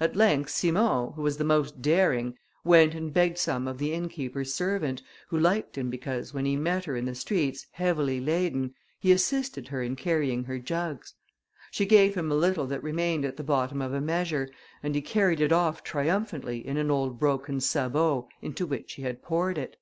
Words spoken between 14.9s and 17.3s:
he carried it off triumphantly in an old